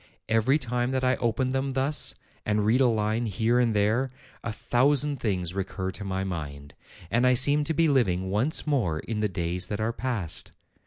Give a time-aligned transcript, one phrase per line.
[0.27, 4.09] Every time that I open them thus, and read a line here and there,
[4.43, 6.73] a thousand things recur to my mind,
[7.11, 10.53] and I seem to be living once more in the days that are past.